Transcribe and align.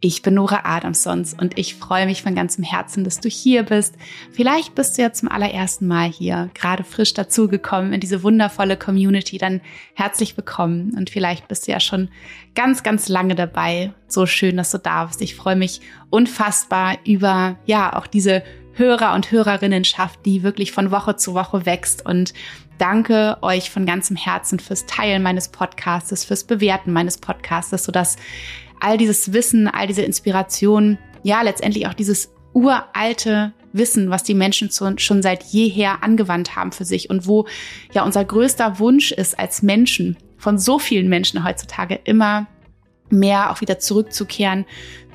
Ich 0.00 0.20
bin 0.20 0.34
Nora 0.34 0.60
Adamsons 0.64 1.32
und 1.32 1.58
ich 1.58 1.74
freue 1.74 2.04
mich 2.04 2.22
von 2.22 2.34
ganzem 2.34 2.62
Herzen, 2.62 3.02
dass 3.02 3.18
du 3.18 3.30
hier 3.30 3.62
bist. 3.62 3.94
Vielleicht 4.30 4.74
bist 4.74 4.96
du 4.98 5.02
ja 5.02 5.12
zum 5.12 5.30
allerersten 5.30 5.86
Mal 5.86 6.10
hier, 6.10 6.50
gerade 6.52 6.84
frisch 6.84 7.14
dazugekommen 7.14 7.94
in 7.94 8.00
diese 8.00 8.22
wundervolle 8.22 8.76
Community. 8.76 9.38
Dann 9.38 9.62
herzlich 9.94 10.36
willkommen 10.36 10.94
und 10.98 11.08
vielleicht 11.08 11.48
bist 11.48 11.66
du 11.66 11.72
ja 11.72 11.80
schon 11.80 12.10
ganz, 12.54 12.82
ganz 12.82 13.08
lange 13.08 13.34
dabei. 13.34 13.94
So 14.06 14.26
schön, 14.26 14.58
dass 14.58 14.70
du 14.70 14.78
da 14.78 15.06
bist. 15.06 15.22
Ich 15.22 15.34
freue 15.34 15.56
mich 15.56 15.80
unfassbar 16.10 16.98
über, 17.06 17.56
ja, 17.64 17.94
auch 17.94 18.06
diese 18.06 18.42
Hörer 18.74 19.14
und 19.14 19.30
Hörerinnenschaft, 19.30 20.20
die 20.26 20.42
wirklich 20.42 20.72
von 20.72 20.90
Woche 20.90 21.16
zu 21.16 21.32
Woche 21.32 21.64
wächst 21.64 22.04
und 22.04 22.34
danke 22.76 23.38
euch 23.40 23.70
von 23.70 23.86
ganzem 23.86 24.16
Herzen 24.16 24.60
fürs 24.60 24.84
Teilen 24.84 25.22
meines 25.22 25.48
Podcasts, 25.48 26.24
fürs 26.26 26.44
Bewerten 26.44 26.92
meines 26.92 27.16
Podcasts, 27.16 27.82
sodass 27.82 28.16
all 28.80 28.98
dieses 28.98 29.32
Wissen, 29.32 29.68
all 29.68 29.86
diese 29.86 30.02
Inspiration, 30.02 30.98
ja, 31.22 31.42
letztendlich 31.42 31.86
auch 31.86 31.94
dieses 31.94 32.32
uralte 32.52 33.52
Wissen, 33.72 34.10
was 34.10 34.22
die 34.22 34.34
Menschen 34.34 34.70
schon 34.70 35.22
seit 35.22 35.42
jeher 35.44 36.02
angewandt 36.02 36.56
haben 36.56 36.72
für 36.72 36.84
sich 36.84 37.10
und 37.10 37.26
wo 37.26 37.46
ja 37.92 38.04
unser 38.04 38.24
größter 38.24 38.78
Wunsch 38.78 39.12
ist 39.12 39.38
als 39.38 39.62
Menschen, 39.62 40.16
von 40.38 40.58
so 40.58 40.78
vielen 40.78 41.08
Menschen 41.08 41.44
heutzutage 41.44 42.00
immer 42.04 42.46
mehr 43.10 43.50
auch 43.50 43.60
wieder 43.60 43.78
zurückzukehren 43.78 44.66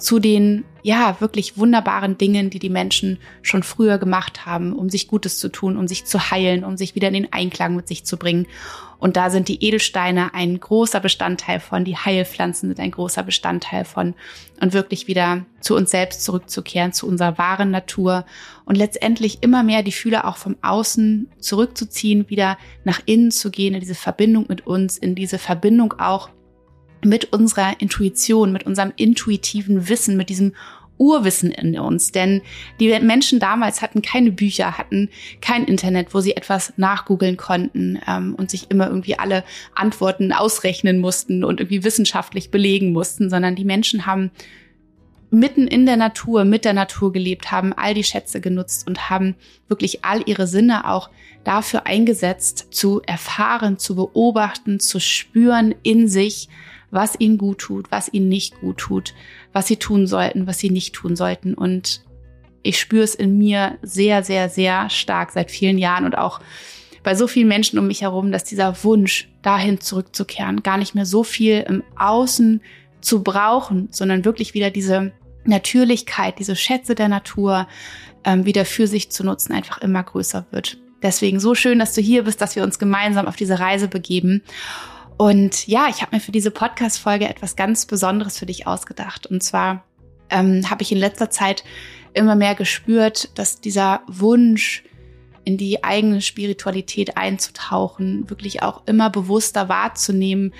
zu 0.02 0.20
den 0.20 0.66
ja 0.84 1.17
wirklich 1.20 1.58
wunderbaren 1.58 2.17
Dingen, 2.17 2.50
die 2.50 2.59
die 2.59 2.70
Menschen 2.70 3.20
schon 3.44 3.61
früher 3.61 4.00
gemacht 4.00 4.45
haben, 4.45 4.73
um 4.73 4.89
sich 4.89 5.08
Gutes 5.08 5.38
zu 5.38 5.50
tun, 5.50 5.78
um 5.78 5.88
sich 5.88 6.06
zu 6.06 6.31
heilen, 6.31 6.64
um 6.64 6.75
sich 6.75 6.95
wieder 6.95 7.08
in 7.09 7.14
den 7.14 7.33
Einklang 7.33 7.75
mit 7.75 7.88
sich 7.88 8.03
zu 8.03 8.17
bringen. 8.17 8.48
Und 8.98 9.16
da 9.16 9.30
sind 9.30 9.48
die 9.48 9.64
Edelsteine 9.64 10.33
ein 10.33 10.59
großer 10.59 11.00
Bestandteil 11.00 11.59
von, 11.59 11.86
die 11.86 11.98
Heilpflanzen 11.98 12.70
sind 12.70 12.80
ein 12.80 12.92
großer 12.92 13.23
Bestandteil 13.23 13.86
von 13.86 14.16
und 14.59 14.73
wirklich 14.73 15.08
wieder 15.08 15.45
zu 15.59 15.76
uns 15.76 15.92
selbst 15.92 16.23
zurückzukehren, 16.23 16.94
zu 16.94 17.08
unserer 17.08 17.38
wahren 17.38 17.72
Natur 17.72 18.26
und 18.66 18.76
letztendlich 18.76 19.39
immer 19.42 19.64
mehr 19.64 19.81
die 19.81 19.92
Fühler 19.92 20.28
auch 20.28 20.38
vom 20.38 20.55
Außen 20.61 21.30
zurückzuziehen, 21.39 22.30
wieder 22.30 22.58
nach 22.83 23.02
innen 23.05 23.31
zu 23.31 23.50
gehen, 23.50 23.73
in 23.73 23.80
diese 23.80 23.95
Verbindung 23.95 24.45
mit 24.48 24.67
uns, 24.67 24.98
in 24.98 25.16
diese 25.16 25.39
Verbindung 25.39 25.94
auch 26.00 26.30
mit 27.04 27.34
unserer 27.34 27.80
Intuition, 27.80 28.52
mit 28.52 28.66
unserem 28.66 28.94
intuitiven 28.96 29.90
Wissen, 29.90 30.18
mit 30.18 30.30
diesem 30.30 30.54
Urwissen 31.02 31.52
in 31.52 31.78
uns. 31.80 32.12
Denn 32.12 32.42
die 32.80 32.88
Menschen 33.00 33.40
damals 33.40 33.82
hatten 33.82 34.04
keine 34.04 34.32
Bücher, 34.32 34.78
hatten 34.78 35.10
kein 35.42 35.66
Internet, 35.66 36.14
wo 36.14 36.22
sie 36.22 36.36
etwas 36.36 36.74
nachgoogeln 36.78 37.38
konnten 37.38 38.00
ähm, 38.08 38.36
und 38.36 38.52
sich 38.52 38.70
immer 38.70 38.88
irgendwie 38.88 39.18
alle 39.18 39.44
Antworten 39.74 40.32
ausrechnen 40.32 41.00
mussten 41.00 41.44
und 41.44 41.60
irgendwie 41.60 41.84
wissenschaftlich 41.84 42.52
belegen 42.52 42.94
mussten, 42.94 43.32
sondern 43.32 43.56
die 43.56 43.66
Menschen 43.66 44.06
haben 44.06 44.30
mitten 45.32 45.66
in 45.66 45.86
der 45.86 45.98
Natur, 45.98 46.44
mit 46.44 46.66
der 46.66 46.74
Natur 46.74 47.12
gelebt, 47.14 47.52
haben 47.52 47.74
all 47.74 47.94
die 47.94 48.04
Schätze 48.04 48.42
genutzt 48.42 48.86
und 48.88 49.10
haben 49.10 49.36
wirklich 49.68 50.04
all 50.04 50.22
ihre 50.28 50.46
Sinne 50.46 50.90
auch 50.90 51.10
dafür 51.44 51.88
eingesetzt, 51.88 52.68
zu 52.72 53.02
erfahren, 53.02 53.80
zu 53.80 53.96
beobachten, 53.96 54.80
zu 54.80 55.00
spüren 55.00 55.73
in 55.84 56.08
sich, 56.08 56.50
was 56.92 57.18
ihnen 57.18 57.38
gut 57.38 57.60
tut, 57.60 57.90
was 57.90 58.14
ihnen 58.14 58.28
nicht 58.28 58.60
gut 58.60 58.78
tut, 58.78 59.14
was 59.54 59.68
sie 59.68 59.78
tun 59.78 60.06
sollten, 60.06 60.46
was 60.48 60.60
sie 60.60 60.70
nicht 60.70 60.94
tun 60.94 61.16
sollten. 61.16 61.54
Und 61.54 62.04
ich 62.61 62.78
spüre 62.78 63.04
es 63.04 63.16
in 63.16 63.38
mir 63.38 63.78
sehr, 63.82 64.23
sehr, 64.23 64.50
sehr 64.50 64.89
stark 64.89 65.32
seit 65.32 65.50
vielen 65.50 65.78
Jahren 65.78 66.05
und 66.05 66.17
auch 66.17 66.42
bei 67.04 67.16
so 67.16 67.26
vielen 67.28 67.48
Menschen 67.48 67.80
um 67.80 67.88
mich 67.88 68.02
herum, 68.02 68.32
dass 68.32 68.44
dieser 68.44 68.84
Wunsch, 68.84 69.30
dahin 69.42 69.80
zurückzukehren, 69.80 70.61
gar 70.61 70.78
nicht 70.78 70.94
mehr 70.94 71.05
so 71.05 71.23
viel 71.23 71.66
im 71.67 71.82
Außen 71.98 72.61
zu 73.00 73.23
brauchen, 73.23 73.88
sondern 73.89 74.23
wirklich 74.23 74.54
wieder 74.54 74.70
diese 74.70 75.14
Natürlichkeit, 75.44 76.40
diese 76.40 76.56
Schätze 76.56 76.96
der 76.96 77.08
Natur 77.08 77.68
ähm, 78.24 78.46
wieder 78.46 78.66
für 78.66 78.88
sich 78.88 79.12
zu 79.12 79.24
nutzen, 79.24 79.54
einfach 79.54 79.80
immer 79.80 80.04
größer 80.04 80.46
wird. 80.52 80.78
Deswegen 81.02 81.40
so 81.40 81.56
schön, 81.56 81.80
dass 81.80 81.94
du 81.94 82.02
hier 82.02 82.24
bist, 82.24 82.42
dass 82.42 82.56
wir 82.56 82.64
uns 82.64 82.78
gemeinsam 82.78 83.28
auf 83.28 83.36
diese 83.36 83.60
Reise 83.60 83.88
begeben. 83.88 84.44
Und 85.18 85.68
ja, 85.68 85.88
ich 85.90 86.02
habe 86.02 86.16
mir 86.16 86.22
für 86.22 86.32
diese 86.32 86.52
Podcast-Folge 86.52 87.28
etwas 87.28 87.56
ganz 87.56 87.86
Besonderes 87.86 88.38
für 88.38 88.46
dich 88.46 88.68
ausgedacht. 88.68 89.28
Und 89.28 89.42
zwar 89.42 89.84
ähm, 90.30 90.70
habe 90.70 90.84
ich 90.84 90.92
in 90.92 90.98
letzter 90.98 91.30
Zeit 91.30 91.64
immer 92.14 92.36
mehr 92.36 92.56
gespürt, 92.56 93.38
dass 93.38 93.62
dieser 93.62 94.02
Wunsch, 94.08 94.84
in 95.44 95.58
die 95.58 95.84
eigene 95.84 96.22
Spiritualität 96.22 97.18
einzutauchen, 97.18 98.30
wirklich 98.30 98.62
auch 98.62 98.84
immer 98.86 99.10
bewusster 99.10 99.70
wahrzunehmen, 99.70 100.54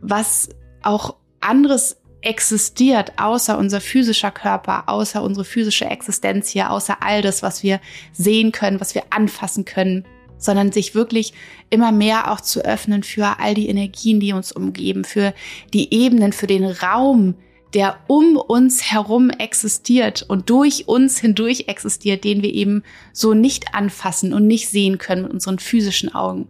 was 0.00 0.48
auch 0.82 1.16
anderes 1.40 2.01
existiert, 2.22 3.12
außer 3.18 3.58
unser 3.58 3.80
physischer 3.80 4.30
Körper, 4.30 4.88
außer 4.88 5.22
unsere 5.22 5.44
physische 5.44 5.86
Existenz 5.86 6.48
hier, 6.48 6.70
außer 6.70 6.98
all 7.00 7.20
das, 7.22 7.42
was 7.42 7.62
wir 7.62 7.80
sehen 8.12 8.52
können, 8.52 8.80
was 8.80 8.94
wir 8.94 9.04
anfassen 9.10 9.64
können 9.64 10.04
sondern 10.42 10.72
sich 10.72 10.94
wirklich 10.94 11.32
immer 11.70 11.92
mehr 11.92 12.30
auch 12.30 12.40
zu 12.40 12.64
öffnen 12.64 13.02
für 13.02 13.38
all 13.38 13.54
die 13.54 13.68
Energien, 13.68 14.20
die 14.20 14.32
uns 14.32 14.52
umgeben, 14.52 15.04
für 15.04 15.34
die 15.72 15.94
Ebenen, 15.94 16.32
für 16.32 16.48
den 16.48 16.64
Raum, 16.64 17.36
der 17.74 17.98
um 18.06 18.36
uns 18.36 18.92
herum 18.92 19.30
existiert 19.30 20.24
und 20.28 20.50
durch 20.50 20.88
uns 20.88 21.18
hindurch 21.18 21.64
existiert, 21.68 22.24
den 22.24 22.42
wir 22.42 22.52
eben 22.52 22.82
so 23.12 23.32
nicht 23.32 23.74
anfassen 23.74 24.34
und 24.34 24.46
nicht 24.46 24.68
sehen 24.68 24.98
können 24.98 25.22
mit 25.22 25.32
unseren 25.32 25.58
physischen 25.58 26.14
Augen. 26.14 26.48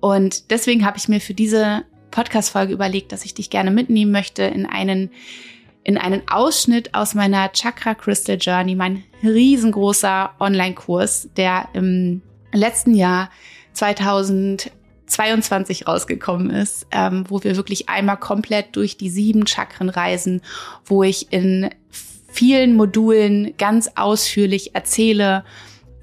Und 0.00 0.50
deswegen 0.50 0.84
habe 0.84 0.98
ich 0.98 1.08
mir 1.08 1.20
für 1.20 1.34
diese 1.34 1.84
Podcast-Folge 2.10 2.72
überlegt, 2.72 3.12
dass 3.12 3.24
ich 3.24 3.34
dich 3.34 3.50
gerne 3.50 3.70
mitnehmen 3.70 4.12
möchte 4.12 4.42
in 4.42 4.66
einen 4.66 5.10
in 5.82 5.96
einen 5.96 6.20
Ausschnitt 6.30 6.94
aus 6.94 7.14
meiner 7.14 7.50
Chakra 7.52 7.94
Crystal 7.94 8.36
Journey, 8.38 8.74
mein 8.74 9.02
riesengroßer 9.22 10.34
Online-Kurs, 10.38 11.30
der 11.36 11.70
im 11.72 12.20
letzten 12.52 12.94
Jahr 12.94 13.30
2022 13.72 15.86
rausgekommen 15.86 16.50
ist, 16.50 16.86
ähm, 16.90 17.24
wo 17.28 17.42
wir 17.42 17.56
wirklich 17.56 17.88
einmal 17.88 18.18
komplett 18.18 18.76
durch 18.76 18.98
die 18.98 19.08
sieben 19.08 19.46
Chakren 19.46 19.88
reisen, 19.88 20.42
wo 20.84 21.02
ich 21.02 21.32
in 21.32 21.70
vielen 22.30 22.76
Modulen 22.76 23.56
ganz 23.56 23.90
ausführlich 23.94 24.74
erzähle, 24.74 25.44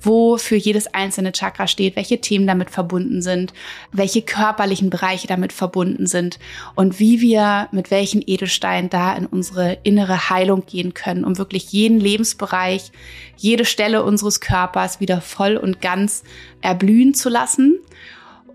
wo 0.01 0.37
für 0.37 0.55
jedes 0.55 0.87
einzelne 0.93 1.31
Chakra 1.31 1.67
steht, 1.67 1.95
welche 1.95 2.21
Themen 2.21 2.47
damit 2.47 2.69
verbunden 2.69 3.21
sind, 3.21 3.53
welche 3.91 4.21
körperlichen 4.21 4.89
Bereiche 4.89 5.27
damit 5.27 5.53
verbunden 5.53 6.07
sind 6.07 6.39
und 6.75 6.99
wie 6.99 7.21
wir 7.21 7.67
mit 7.71 7.91
welchen 7.91 8.23
Edelsteinen 8.25 8.89
da 8.89 9.15
in 9.15 9.25
unsere 9.25 9.77
innere 9.83 10.29
Heilung 10.29 10.65
gehen 10.65 10.93
können, 10.93 11.25
um 11.25 11.37
wirklich 11.37 11.71
jeden 11.71 11.99
Lebensbereich, 11.99 12.91
jede 13.37 13.65
Stelle 13.65 14.03
unseres 14.03 14.39
Körpers 14.39 14.99
wieder 14.99 15.21
voll 15.21 15.57
und 15.57 15.81
ganz 15.81 16.23
erblühen 16.61 17.13
zu 17.13 17.29
lassen 17.29 17.79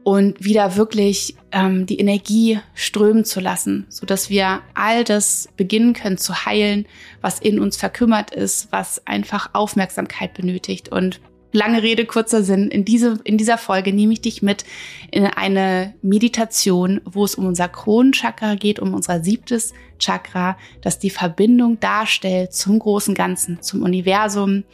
und 0.04 0.44
wieder 0.44 0.76
wirklich 0.76 1.36
ähm, 1.53 1.86
die 1.86 1.98
Energie 1.98 2.59
strömen 2.74 3.24
zu 3.24 3.41
lassen, 3.41 3.86
so 3.88 4.06
dass 4.06 4.30
wir 4.30 4.60
all 4.74 5.04
das 5.04 5.48
beginnen 5.56 5.92
können 5.92 6.19
zu 6.19 6.44
heilen, 6.44 6.86
was 7.20 7.38
in 7.38 7.60
uns 7.60 7.76
verkümmert 7.76 8.32
ist, 8.32 8.69
was 8.70 9.06
einfach 9.06 9.50
Aufmerksamkeit 9.53 10.34
benötigt 10.34 10.88
und 10.88 11.20
Lange 11.55 11.83
Rede, 11.83 12.07
kurzer 12.07 12.43
Sinn. 12.43 12.69
In, 12.69 12.87
diese, 12.87 13.21
in 13.25 13.37
dieser 13.37 13.59
Folge 13.59 13.93
nehme 13.93 14.15
ich 14.15 14.23
dich 14.23 14.41
mit 14.41 14.65
in 15.11 15.27
eine 15.27 15.95
Meditation, 16.01 17.03
wo 17.04 17.25
es 17.25 17.34
um 17.34 17.45
unser 17.45 17.69
Kronenchakra 17.69 18.54
geht, 18.54 18.81
um 18.81 18.95
unser 18.95 19.22
siebtes 19.22 19.75
Chakra, 19.99 20.57
das 20.81 20.99
die 20.99 21.10
Verbindung 21.10 21.78
darstellt 21.78 22.54
zum 22.54 22.78
großen 22.78 23.15
Ganzen, 23.15 23.60
zum 23.60 23.83
Universum, 23.83 24.65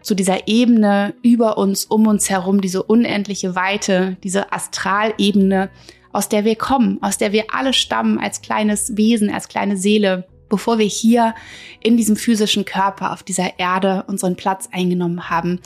zu 0.00 0.14
dieser 0.14 0.48
Ebene 0.48 1.14
über 1.22 1.58
uns, 1.58 1.84
um 1.84 2.06
uns 2.06 2.30
herum, 2.30 2.62
diese 2.62 2.82
unendliche 2.82 3.54
Weite, 3.54 4.16
diese 4.24 4.52
Astralebene, 4.52 5.68
aus 6.12 6.30
der 6.30 6.46
wir 6.46 6.56
kommen, 6.56 6.98
aus 7.02 7.18
der 7.18 7.32
wir 7.32 7.44
alle 7.52 7.74
stammen 7.74 8.18
als 8.18 8.40
kleines 8.40 8.96
Wesen, 8.96 9.30
als 9.30 9.48
kleine 9.48 9.76
Seele, 9.76 10.26
bevor 10.48 10.78
wir 10.78 10.86
hier 10.86 11.34
in 11.82 11.98
diesem 11.98 12.16
physischen 12.16 12.64
Körper 12.64 13.12
auf 13.12 13.22
dieser 13.22 13.58
Erde 13.58 14.04
unseren 14.08 14.34
Platz 14.34 14.70
eingenommen 14.72 15.28
haben 15.28 15.60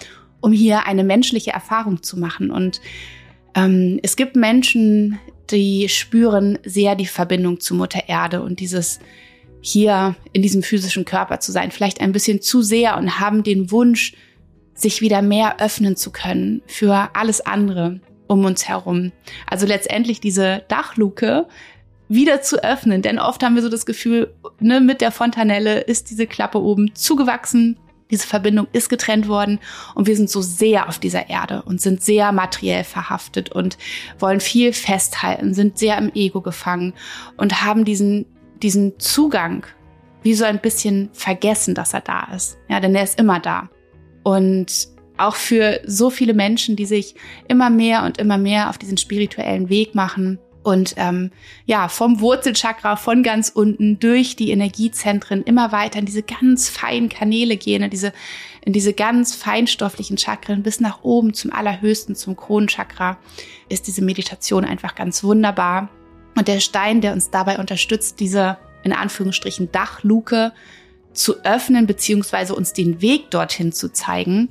um 0.46 0.52
hier 0.52 0.86
eine 0.86 1.02
menschliche 1.02 1.50
Erfahrung 1.50 2.04
zu 2.04 2.16
machen. 2.16 2.52
Und 2.52 2.80
ähm, 3.56 3.98
es 4.04 4.14
gibt 4.14 4.36
Menschen, 4.36 5.18
die 5.50 5.88
spüren 5.88 6.60
sehr 6.64 6.94
die 6.94 7.06
Verbindung 7.06 7.58
zu 7.58 7.74
Mutter 7.74 8.04
Erde 8.06 8.42
und 8.42 8.60
dieses 8.60 9.00
hier 9.60 10.14
in 10.32 10.42
diesem 10.42 10.62
physischen 10.62 11.04
Körper 11.04 11.40
zu 11.40 11.50
sein, 11.50 11.72
vielleicht 11.72 12.00
ein 12.00 12.12
bisschen 12.12 12.40
zu 12.40 12.62
sehr 12.62 12.96
und 12.96 13.18
haben 13.18 13.42
den 13.42 13.72
Wunsch, 13.72 14.14
sich 14.72 15.00
wieder 15.00 15.20
mehr 15.20 15.58
öffnen 15.58 15.96
zu 15.96 16.12
können 16.12 16.62
für 16.68 17.10
alles 17.14 17.40
andere 17.40 18.00
um 18.28 18.44
uns 18.44 18.68
herum. 18.68 19.10
Also 19.48 19.66
letztendlich 19.66 20.20
diese 20.20 20.62
Dachluke 20.68 21.48
wieder 22.08 22.40
zu 22.42 22.62
öffnen, 22.62 23.02
denn 23.02 23.18
oft 23.18 23.42
haben 23.42 23.56
wir 23.56 23.62
so 23.62 23.68
das 23.68 23.84
Gefühl, 23.84 24.32
ne, 24.60 24.80
mit 24.80 25.00
der 25.00 25.10
Fontanelle 25.10 25.80
ist 25.80 26.10
diese 26.10 26.28
Klappe 26.28 26.62
oben 26.62 26.94
zugewachsen 26.94 27.80
Diese 28.10 28.26
Verbindung 28.26 28.68
ist 28.72 28.88
getrennt 28.88 29.28
worden 29.28 29.58
und 29.94 30.06
wir 30.06 30.16
sind 30.16 30.30
so 30.30 30.40
sehr 30.40 30.88
auf 30.88 30.98
dieser 30.98 31.28
Erde 31.28 31.62
und 31.62 31.80
sind 31.80 32.02
sehr 32.02 32.30
materiell 32.32 32.84
verhaftet 32.84 33.50
und 33.50 33.78
wollen 34.18 34.40
viel 34.40 34.72
festhalten, 34.72 35.54
sind 35.54 35.78
sehr 35.78 35.98
im 35.98 36.12
Ego 36.14 36.40
gefangen 36.40 36.94
und 37.36 37.64
haben 37.64 37.84
diesen, 37.84 38.26
diesen 38.62 38.98
Zugang 39.00 39.66
wie 40.22 40.34
so 40.34 40.44
ein 40.44 40.60
bisschen 40.60 41.10
vergessen, 41.12 41.74
dass 41.74 41.94
er 41.94 42.00
da 42.00 42.28
ist. 42.34 42.58
Ja, 42.68 42.80
denn 42.80 42.94
er 42.94 43.04
ist 43.04 43.18
immer 43.18 43.40
da. 43.40 43.70
Und 44.22 44.88
auch 45.18 45.36
für 45.36 45.80
so 45.86 46.10
viele 46.10 46.34
Menschen, 46.34 46.76
die 46.76 46.86
sich 46.86 47.14
immer 47.48 47.70
mehr 47.70 48.04
und 48.04 48.18
immer 48.18 48.38
mehr 48.38 48.68
auf 48.68 48.78
diesen 48.78 48.98
spirituellen 48.98 49.68
Weg 49.68 49.94
machen 49.94 50.38
und 50.66 50.94
ähm, 50.96 51.30
ja 51.64 51.88
vom 51.88 52.18
Wurzelchakra 52.20 52.96
von 52.96 53.22
ganz 53.22 53.50
unten 53.50 54.00
durch 54.00 54.34
die 54.34 54.50
Energiezentren 54.50 55.44
immer 55.44 55.70
weiter 55.70 56.00
in 56.00 56.06
diese 56.06 56.24
ganz 56.24 56.68
feinen 56.68 57.08
Kanäle 57.08 57.56
gehen, 57.56 57.84
in 57.84 57.90
diese 57.90 58.12
in 58.64 58.72
diese 58.72 58.92
ganz 58.92 59.36
feinstofflichen 59.36 60.18
Chakren 60.18 60.64
bis 60.64 60.80
nach 60.80 61.04
oben 61.04 61.34
zum 61.34 61.52
allerhöchsten 61.52 62.16
zum 62.16 62.34
Kronenchakra 62.34 63.16
ist 63.68 63.86
diese 63.86 64.02
Meditation 64.02 64.64
einfach 64.64 64.96
ganz 64.96 65.22
wunderbar. 65.22 65.88
Und 66.34 66.48
der 66.48 66.58
Stein, 66.58 67.00
der 67.00 67.12
uns 67.12 67.30
dabei 67.30 67.60
unterstützt, 67.60 68.18
diese 68.18 68.58
in 68.82 68.92
Anführungsstrichen 68.92 69.70
Dachluke 69.70 70.52
zu 71.12 71.44
öffnen 71.44 71.86
beziehungsweise 71.86 72.56
uns 72.56 72.72
den 72.72 73.00
Weg 73.00 73.30
dorthin 73.30 73.70
zu 73.70 73.92
zeigen, 73.92 74.48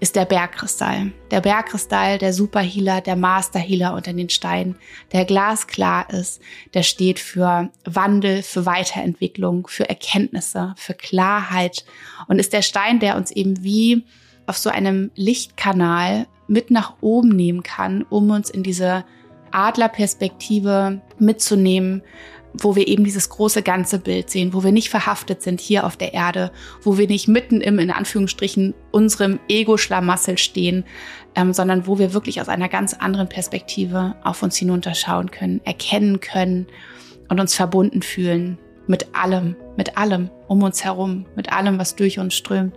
ist 0.00 0.16
der 0.16 0.24
Bergkristall. 0.24 1.12
Der 1.30 1.40
Bergkristall, 1.40 2.18
der 2.18 2.32
Superhealer, 2.32 3.00
der 3.00 3.16
Masterhealer 3.16 3.94
unter 3.94 4.12
den 4.12 4.28
Steinen, 4.28 4.76
der 5.12 5.24
glasklar 5.24 6.10
ist, 6.10 6.40
der 6.74 6.82
steht 6.82 7.18
für 7.18 7.70
Wandel, 7.84 8.42
für 8.42 8.66
Weiterentwicklung, 8.66 9.66
für 9.66 9.88
Erkenntnisse, 9.88 10.74
für 10.76 10.94
Klarheit 10.94 11.84
und 12.28 12.38
ist 12.38 12.52
der 12.52 12.62
Stein, 12.62 13.00
der 13.00 13.16
uns 13.16 13.30
eben 13.30 13.62
wie 13.62 14.04
auf 14.46 14.58
so 14.58 14.68
einem 14.68 15.10
Lichtkanal 15.14 16.26
mit 16.48 16.70
nach 16.70 16.94
oben 17.00 17.30
nehmen 17.30 17.62
kann, 17.62 18.02
um 18.02 18.30
uns 18.30 18.50
in 18.50 18.62
diese 18.62 19.04
Adlerperspektive 19.50 21.00
mitzunehmen, 21.18 22.02
wo 22.54 22.76
wir 22.76 22.86
eben 22.86 23.04
dieses 23.04 23.28
große 23.28 23.62
ganze 23.62 23.98
Bild 23.98 24.30
sehen, 24.30 24.54
wo 24.54 24.62
wir 24.62 24.72
nicht 24.72 24.88
verhaftet 24.88 25.42
sind 25.42 25.60
hier 25.60 25.84
auf 25.84 25.96
der 25.96 26.14
Erde, 26.14 26.52
wo 26.82 26.96
wir 26.96 27.08
nicht 27.08 27.26
mitten 27.26 27.60
im, 27.60 27.78
in 27.78 27.90
Anführungsstrichen, 27.90 28.74
unserem 28.92 29.40
Ego-Schlamassel 29.48 30.38
stehen, 30.38 30.84
ähm, 31.34 31.52
sondern 31.52 31.86
wo 31.86 31.98
wir 31.98 32.14
wirklich 32.14 32.40
aus 32.40 32.48
einer 32.48 32.68
ganz 32.68 32.94
anderen 32.94 33.28
Perspektive 33.28 34.14
auf 34.22 34.42
uns 34.42 34.56
hinunterschauen 34.56 35.30
können, 35.30 35.60
erkennen 35.64 36.20
können 36.20 36.66
und 37.28 37.40
uns 37.40 37.54
verbunden 37.54 38.02
fühlen 38.02 38.58
mit 38.86 39.14
allem, 39.14 39.56
mit 39.76 39.96
allem 39.96 40.30
um 40.46 40.62
uns 40.62 40.84
herum, 40.84 41.26
mit 41.34 41.52
allem, 41.52 41.78
was 41.78 41.96
durch 41.96 42.18
uns 42.18 42.34
strömt, 42.34 42.76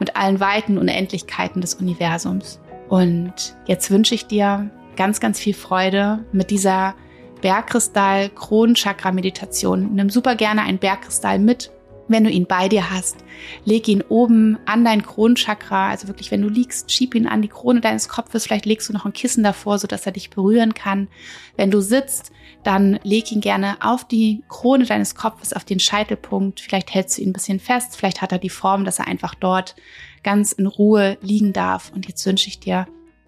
mit 0.00 0.16
allen 0.16 0.40
weiten 0.40 0.78
Unendlichkeiten 0.78 1.60
des 1.60 1.74
Universums. 1.74 2.60
Und 2.88 3.54
jetzt 3.66 3.90
wünsche 3.90 4.14
ich 4.14 4.26
dir 4.26 4.70
ganz, 4.96 5.20
ganz 5.20 5.38
viel 5.38 5.54
Freude 5.54 6.24
mit 6.32 6.50
dieser 6.50 6.94
Bergkristall 7.42 8.30
Kronenchakra 8.30 9.12
Meditation. 9.12 9.94
Nimm 9.94 10.08
super 10.08 10.36
gerne 10.36 10.62
einen 10.62 10.78
Bergkristall 10.78 11.38
mit. 11.38 11.70
Wenn 12.08 12.24
du 12.24 12.30
ihn 12.30 12.46
bei 12.46 12.68
dir 12.68 12.90
hast, 12.90 13.16
leg 13.64 13.86
ihn 13.88 14.02
oben 14.02 14.58
an 14.64 14.84
dein 14.84 15.02
Kronenchakra. 15.02 15.88
Also 15.90 16.08
wirklich, 16.08 16.30
wenn 16.30 16.42
du 16.42 16.48
liegst, 16.48 16.90
schieb 16.90 17.14
ihn 17.14 17.26
an 17.26 17.42
die 17.42 17.48
Krone 17.48 17.80
deines 17.80 18.08
Kopfes. 18.08 18.44
Vielleicht 18.44 18.66
legst 18.66 18.88
du 18.88 18.92
noch 18.92 19.06
ein 19.06 19.12
Kissen 19.12 19.42
davor, 19.42 19.78
so 19.78 19.86
dass 19.86 20.06
er 20.06 20.12
dich 20.12 20.30
berühren 20.30 20.74
kann. 20.74 21.08
Wenn 21.56 21.70
du 21.70 21.80
sitzt, 21.80 22.32
dann 22.64 22.98
leg 23.02 23.30
ihn 23.32 23.40
gerne 23.40 23.76
auf 23.80 24.06
die 24.06 24.42
Krone 24.48 24.84
deines 24.84 25.14
Kopfes, 25.14 25.52
auf 25.52 25.64
den 25.64 25.80
Scheitelpunkt. 25.80 26.60
Vielleicht 26.60 26.92
hältst 26.94 27.18
du 27.18 27.22
ihn 27.22 27.30
ein 27.30 27.34
bisschen 27.34 27.60
fest. 27.60 27.96
Vielleicht 27.96 28.20
hat 28.20 28.32
er 28.32 28.38
die 28.38 28.50
Form, 28.50 28.84
dass 28.84 28.98
er 28.98 29.08
einfach 29.08 29.34
dort 29.34 29.74
ganz 30.22 30.52
in 30.52 30.66
Ruhe 30.66 31.18
liegen 31.22 31.52
darf. 31.52 31.90
Und 31.94 32.06
jetzt 32.06 32.24
wünsche 32.26 32.48
ich 32.48 32.60
dir 32.60 32.86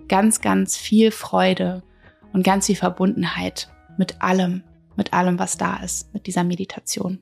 ganz, 0.08 0.40
ganz 0.40 0.76
viel 0.76 1.10
Freude 1.10 1.82
und 2.32 2.44
ganz 2.44 2.66
viel 2.66 2.76
Verbundenheit 2.76 3.73
mit 3.98 4.22
allem, 4.22 4.62
mit 4.96 5.12
allem, 5.12 5.38
was 5.38 5.56
da 5.56 5.76
ist, 5.76 6.12
mit 6.14 6.26
dieser 6.26 6.44
Meditation. 6.44 7.20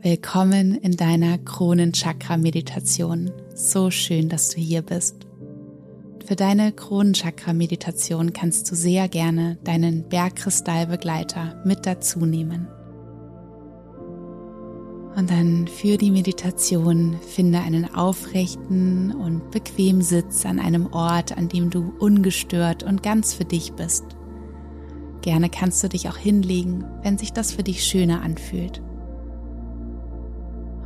Willkommen 0.00 0.74
in 0.74 0.96
deiner 0.96 1.38
Kronenchakra-Meditation. 1.38 3.32
So 3.54 3.90
schön, 3.90 4.28
dass 4.28 4.50
du 4.50 4.60
hier 4.60 4.82
bist. 4.82 5.26
Für 6.26 6.36
deine 6.36 6.72
Kronenchakra-Meditation 6.72 8.34
kannst 8.34 8.70
du 8.70 8.74
sehr 8.74 9.08
gerne 9.08 9.56
deinen 9.64 10.08
Bergkristallbegleiter 10.08 11.62
mit 11.64 11.86
dazu 11.86 12.26
nehmen. 12.26 12.68
Und 15.16 15.30
dann 15.30 15.68
für 15.68 15.96
die 15.96 16.10
Meditation 16.10 17.18
finde 17.20 17.60
einen 17.60 17.94
aufrechten 17.94 19.14
und 19.14 19.50
bequemen 19.52 20.02
Sitz 20.02 20.44
an 20.44 20.58
einem 20.58 20.92
Ort, 20.92 21.38
an 21.38 21.48
dem 21.48 21.70
du 21.70 21.92
ungestört 22.00 22.82
und 22.82 23.02
ganz 23.02 23.32
für 23.32 23.44
dich 23.44 23.72
bist. 23.74 24.04
Gerne 25.22 25.48
kannst 25.48 25.84
du 25.84 25.88
dich 25.88 26.08
auch 26.08 26.16
hinlegen, 26.16 26.84
wenn 27.02 27.16
sich 27.16 27.32
das 27.32 27.52
für 27.52 27.62
dich 27.62 27.84
schöner 27.84 28.22
anfühlt. 28.22 28.82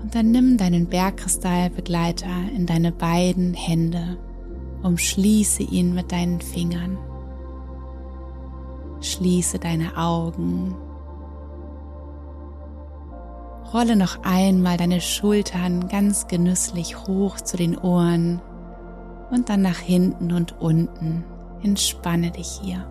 Und 0.03 0.15
dann 0.15 0.31
nimm 0.31 0.59
deinen 0.59 0.87
Bergkristallbegleiter 0.87 2.51
in 2.55 2.67
deine 2.67 2.93
beiden 2.93 3.55
Hände, 3.55 4.19
umschließe 4.83 5.63
ihn 5.63 5.95
mit 5.95 6.13
deinen 6.13 6.41
Fingern. 6.41 6.99
Schließe 9.01 9.59
deine 9.59 9.97
Augen 9.97 10.77
Rolle 13.73 13.97
noch 13.97 14.23
einmal 14.25 14.79
deine 14.79 15.01
Schultern 15.01 15.89
ganz 15.89 16.27
genüsslich 16.27 17.07
hoch 17.07 17.37
zu 17.37 17.57
den 17.57 17.77
Ohren 17.77 18.41
und 19.31 19.51
dann 19.51 19.61
nach 19.61 19.79
hinten 19.79 20.33
und 20.33 20.59
unten. 20.61 21.25
Entspanne 21.63 22.31
dich 22.31 22.61
hier. 22.63 22.87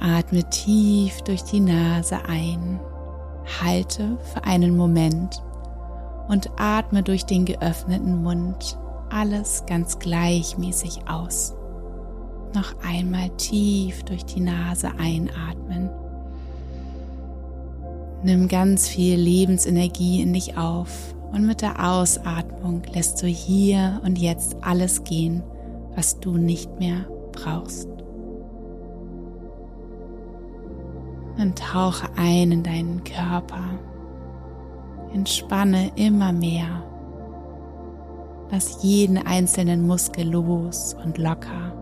Atme 0.00 0.44
tief 0.44 1.20
durch 1.22 1.42
die 1.44 1.60
Nase 1.60 2.18
ein, 2.26 2.80
halte 3.62 4.16
für 4.32 4.44
einen 4.44 4.74
Moment 4.74 5.42
und 6.28 6.50
atme 6.56 7.02
durch 7.02 7.26
den 7.26 7.44
geöffneten 7.44 8.22
Mund 8.22 8.78
alles 9.10 9.64
ganz 9.66 9.98
gleichmäßig 9.98 11.08
aus. 11.08 11.54
Noch 12.54 12.72
einmal 12.82 13.28
tief 13.30 14.02
durch 14.04 14.24
die 14.24 14.40
Nase 14.40 14.92
einatmen 14.98 15.90
Nimm 18.22 18.48
ganz 18.48 18.86
viel 18.86 19.16
Lebensenergie 19.16 20.20
in 20.20 20.34
dich 20.34 20.58
auf 20.58 21.14
und 21.32 21.46
mit 21.46 21.62
der 21.62 21.90
Ausatmung 21.90 22.82
lässt 22.92 23.22
du 23.22 23.26
hier 23.26 24.00
und 24.04 24.18
jetzt 24.18 24.56
alles 24.60 25.04
gehen, 25.04 25.42
was 25.96 26.20
du 26.20 26.36
nicht 26.36 26.78
mehr 26.78 27.06
brauchst. 27.32 27.88
Und 31.38 31.58
tauche 31.58 32.08
ein 32.16 32.52
in 32.52 32.62
deinen 32.62 33.04
Körper. 33.04 33.78
Entspanne 35.14 35.90
immer 35.96 36.32
mehr. 36.32 36.84
Lass 38.50 38.82
jeden 38.82 39.16
einzelnen 39.16 39.86
Muskel 39.86 40.28
los 40.28 40.94
und 41.02 41.16
locker. 41.16 41.72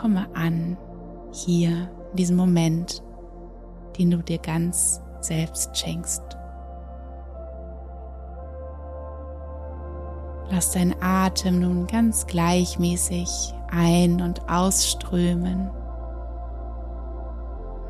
Komme 0.00 0.26
an, 0.34 0.76
hier 1.30 1.88
in 2.10 2.16
diesem 2.16 2.36
Moment 2.36 3.02
den 4.00 4.10
du 4.10 4.16
dir 4.22 4.38
ganz 4.38 5.02
selbst 5.20 5.76
schenkst. 5.76 6.22
Lass 10.50 10.72
dein 10.72 10.94
Atem 11.02 11.60
nun 11.60 11.86
ganz 11.86 12.26
gleichmäßig 12.26 13.28
ein- 13.70 14.22
und 14.22 14.48
ausströmen. 14.50 15.70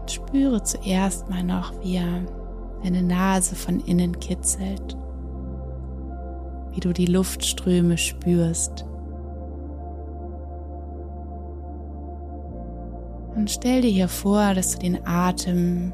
Und 0.01 0.11
spüre 0.11 0.63
zuerst 0.65 1.31
mal 1.31 1.45
noch, 1.45 1.73
wie 1.81 1.97
er 1.97 2.27
deine 2.83 3.03
Nase 3.03 3.55
von 3.55 3.79
innen 3.79 4.19
kitzelt, 4.19 4.97
wie 6.73 6.81
du 6.81 6.93
die 6.93 7.07
Luftströme 7.07 7.97
spürst 7.97 8.85
Und 13.41 13.51
stell 13.51 13.81
dir 13.81 13.91
hier 13.91 14.09
vor, 14.09 14.55
dass 14.55 14.73
du 14.73 14.79
den 14.81 15.07
Atem, 15.07 15.93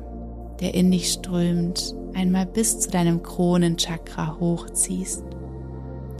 der 0.60 0.74
in 0.74 0.90
dich 0.90 1.12
strömt, 1.12 1.94
einmal 2.14 2.46
bis 2.46 2.80
zu 2.80 2.90
deinem 2.90 3.22
Kronenchakra 3.22 4.36
hochziehst, 4.40 5.24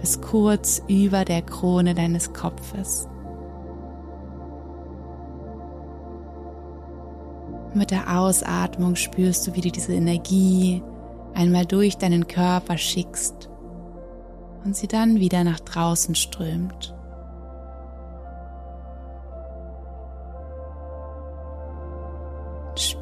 bis 0.00 0.20
kurz 0.20 0.82
über 0.88 1.24
der 1.24 1.42
Krone 1.42 1.94
deines 1.94 2.32
Kopfes. 2.32 3.08
Mit 7.74 7.90
der 7.90 8.18
Ausatmung 8.18 8.96
spürst 8.96 9.46
du, 9.46 9.54
wie 9.54 9.60
du 9.60 9.70
diese 9.70 9.92
Energie 9.92 10.82
einmal 11.34 11.66
durch 11.66 11.98
deinen 11.98 12.26
Körper 12.26 12.78
schickst 12.78 13.50
und 14.64 14.74
sie 14.74 14.88
dann 14.88 15.20
wieder 15.20 15.44
nach 15.44 15.60
draußen 15.60 16.14
strömt. 16.14 16.95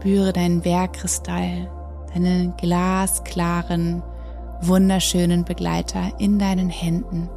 Spüre 0.05 0.35
deinen 0.35 0.61
Bergkristall, 0.61 1.71
deinen 2.13 2.55
glasklaren, 2.59 4.03
wunderschönen 4.61 5.47
Begleiter 5.47 6.13
in 6.19 6.39
deinen 6.39 6.69
Händen, 6.69 7.31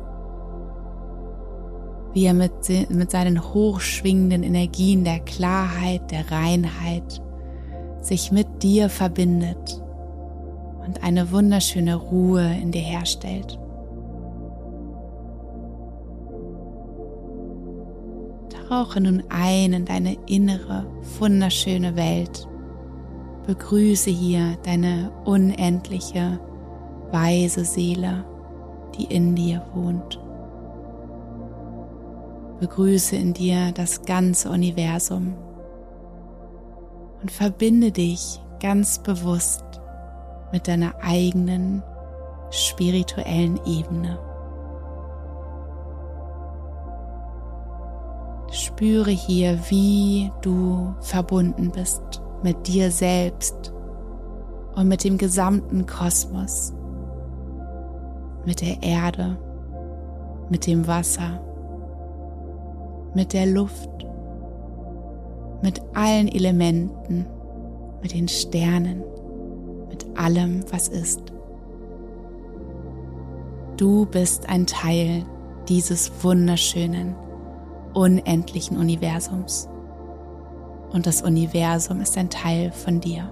wie 2.12 2.26
er 2.26 2.34
mit, 2.34 2.52
mit 2.90 3.10
seinen 3.10 3.42
hochschwingenden 3.54 4.44
Energien 4.44 5.06
der 5.06 5.20
Klarheit, 5.20 6.12
der 6.12 6.30
Reinheit 6.30 7.22
sich 8.02 8.34
mit 8.34 8.64
dir 8.64 8.90
verbindet 8.90 9.82
und 10.86 11.04
eine 11.04 11.32
wunderschöne 11.32 11.96
Ruhe 11.96 12.54
in 12.62 12.74
dir 12.74 12.82
herstellt. 12.82 13.58
Tauche 18.68 19.00
nun 19.00 19.24
ein 19.30 19.72
in 19.72 19.86
deine 19.86 20.18
innere, 20.26 20.86
wunderschöne 21.18 21.96
Welt. 21.96 22.46
Begrüße 23.48 24.10
hier 24.10 24.58
deine 24.64 25.10
unendliche, 25.24 26.38
weise 27.14 27.64
Seele, 27.64 28.26
die 28.98 29.06
in 29.06 29.36
dir 29.36 29.66
wohnt. 29.74 30.20
Begrüße 32.60 33.16
in 33.16 33.34
dir 33.34 33.72
das 33.72 34.02
ganze 34.02 34.50
Universum 34.50 35.34
und 37.22 37.32
verbinde 37.32 37.94
dich 37.94 38.42
ganz 38.60 39.00
bewusst 39.00 39.64
mit 40.52 40.68
deiner 40.68 40.96
eigenen 41.02 41.84
spirituellen 42.52 43.62
Ebene. 43.66 44.20
Spüre 48.52 49.12
hier, 49.12 49.58
wie 49.70 50.34
du 50.42 50.94
verbunden 51.00 51.72
bist 51.72 52.22
mit 52.44 52.68
dir 52.68 52.92
selbst 52.92 53.74
und 54.76 54.88
mit 54.88 55.04
dem 55.04 55.18
gesamten 55.18 55.86
Kosmos, 55.86 56.74
mit 58.46 58.62
der 58.62 58.84
Erde, 58.84 59.38
mit 60.50 60.68
dem 60.68 60.88
Wasser, 60.88 61.42
mit 63.14 63.34
der 63.34 63.48
Luft, 63.48 63.90
mit 65.62 65.82
allen 65.94 66.28
Elementen, 66.28 67.26
mit 68.02 68.14
den 68.14 68.28
Sternen, 68.28 69.04
mit 69.90 70.06
allem, 70.16 70.64
was 70.72 70.88
ist. 70.88 71.34
Du 73.78 74.06
bist 74.06 74.50
ein 74.50 74.66
Teil 74.66 75.26
dieses 75.68 76.12
wunderschönen, 76.24 77.16
unendlichen 77.94 78.78
Universums. 78.78 79.70
Und 80.92 81.06
das 81.06 81.22
Universum 81.22 82.02
ist 82.02 82.18
ein 82.18 82.30
Teil 82.30 82.72
von 82.72 83.00
dir. 83.00 83.30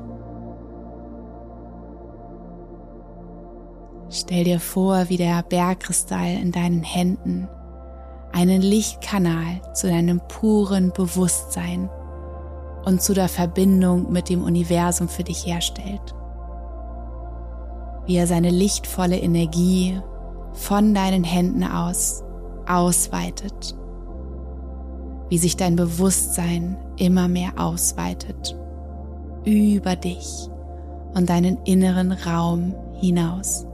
Stell 4.09 4.43
dir 4.43 4.59
vor, 4.59 5.09
wie 5.09 5.17
der 5.17 5.43
Bergkristall 5.43 6.35
in 6.41 6.51
deinen 6.51 6.83
Händen 6.83 7.47
einen 8.31 8.62
Lichtkanal 8.62 9.62
zu 9.74 9.88
deinem 9.88 10.21
puren 10.27 10.91
Bewusstsein 10.91 11.89
und 12.85 13.01
zu 13.01 13.13
der 13.13 13.29
Verbindung 13.29 14.12
mit 14.12 14.29
dem 14.29 14.43
Universum 14.43 15.09
für 15.09 15.24
dich 15.24 15.45
herstellt. 15.45 16.13
Wie 18.05 18.17
er 18.17 18.27
seine 18.27 18.51
lichtvolle 18.51 19.17
Energie 19.17 20.00
von 20.53 20.93
deinen 20.93 21.24
Händen 21.24 21.63
aus 21.63 22.24
ausweitet. 22.67 23.75
Wie 25.29 25.38
sich 25.38 25.57
dein 25.57 25.75
Bewusstsein 25.75 26.77
immer 26.97 27.27
mehr 27.27 27.53
ausweitet 27.57 28.57
über 29.45 29.95
dich 29.95 30.49
und 31.13 31.29
deinen 31.29 31.57
inneren 31.65 32.11
Raum 32.11 32.73
hinaus. 32.99 33.65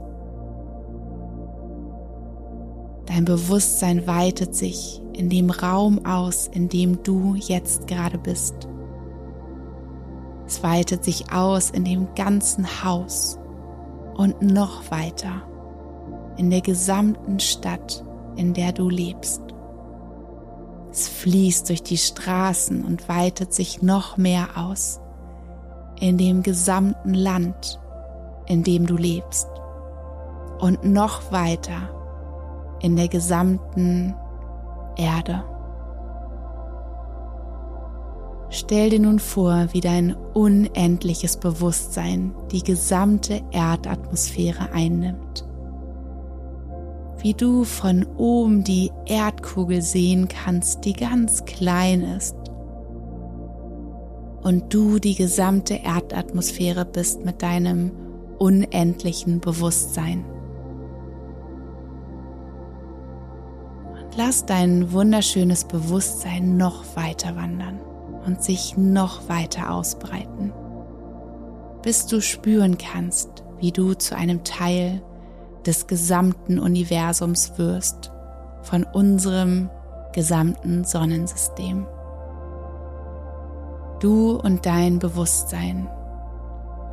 Dein 3.06 3.24
Bewusstsein 3.24 4.06
weitet 4.06 4.54
sich 4.54 5.02
in 5.12 5.28
dem 5.28 5.50
Raum 5.50 6.04
aus, 6.06 6.46
in 6.46 6.68
dem 6.68 7.02
du 7.02 7.34
jetzt 7.34 7.86
gerade 7.86 8.18
bist. 8.18 8.68
Es 10.46 10.62
weitet 10.62 11.04
sich 11.04 11.32
aus 11.32 11.70
in 11.70 11.84
dem 11.84 12.14
ganzen 12.14 12.66
Haus 12.84 13.38
und 14.14 14.40
noch 14.42 14.90
weiter 14.90 15.42
in 16.36 16.50
der 16.50 16.60
gesamten 16.60 17.40
Stadt, 17.40 18.04
in 18.36 18.54
der 18.54 18.72
du 18.72 18.88
lebst. 18.88 19.42
Es 20.92 21.08
fließt 21.08 21.70
durch 21.70 21.82
die 21.82 21.96
Straßen 21.96 22.84
und 22.84 23.08
weitet 23.08 23.54
sich 23.54 23.80
noch 23.80 24.18
mehr 24.18 24.58
aus 24.58 25.00
in 25.98 26.18
dem 26.18 26.42
gesamten 26.42 27.14
Land, 27.14 27.80
in 28.46 28.62
dem 28.62 28.86
du 28.86 28.96
lebst 28.96 29.48
und 30.60 30.84
noch 30.84 31.32
weiter 31.32 31.88
in 32.82 32.96
der 32.96 33.08
gesamten 33.08 34.14
Erde. 34.96 35.44
Stell 38.50 38.90
dir 38.90 39.00
nun 39.00 39.18
vor, 39.18 39.68
wie 39.72 39.80
dein 39.80 40.14
unendliches 40.34 41.38
Bewusstsein 41.38 42.34
die 42.50 42.62
gesamte 42.62 43.40
Erdatmosphäre 43.50 44.72
einnimmt. 44.72 45.46
Wie 47.22 47.34
du 47.34 47.62
von 47.62 48.04
oben 48.16 48.64
die 48.64 48.90
Erdkugel 49.06 49.80
sehen 49.80 50.26
kannst, 50.26 50.84
die 50.84 50.92
ganz 50.92 51.44
klein 51.44 52.02
ist. 52.02 52.34
Und 54.42 54.74
du 54.74 54.98
die 54.98 55.14
gesamte 55.14 55.74
Erdatmosphäre 55.74 56.84
bist 56.84 57.24
mit 57.24 57.40
deinem 57.42 57.92
unendlichen 58.38 59.38
Bewusstsein. 59.38 60.24
Lass 64.16 64.44
dein 64.44 64.92
wunderschönes 64.92 65.64
Bewusstsein 65.64 66.56
noch 66.56 66.96
weiter 66.96 67.36
wandern 67.36 67.78
und 68.26 68.42
sich 68.42 68.76
noch 68.76 69.28
weiter 69.28 69.72
ausbreiten, 69.72 70.52
bis 71.82 72.06
du 72.06 72.20
spüren 72.20 72.78
kannst, 72.78 73.44
wie 73.60 73.70
du 73.70 73.94
zu 73.94 74.16
einem 74.16 74.42
Teil 74.42 75.02
des 75.66 75.86
gesamten 75.86 76.58
Universums 76.58 77.58
wirst, 77.58 78.10
von 78.62 78.84
unserem 78.84 79.70
gesamten 80.12 80.84
Sonnensystem. 80.84 81.86
Du 84.00 84.32
und 84.36 84.66
dein 84.66 84.98
Bewusstsein 84.98 85.88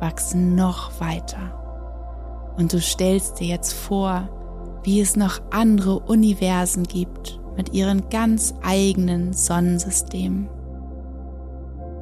wachsen 0.00 0.54
noch 0.54 1.00
weiter 1.00 2.52
und 2.56 2.72
du 2.72 2.80
stellst 2.80 3.40
dir 3.40 3.48
jetzt 3.48 3.72
vor, 3.72 4.28
wie 4.82 5.00
es 5.00 5.16
noch 5.16 5.40
andere 5.50 6.00
Universen 6.00 6.84
gibt 6.84 7.40
mit 7.56 7.72
ihren 7.72 8.08
ganz 8.08 8.54
eigenen 8.62 9.32
Sonnensystemen 9.32 10.48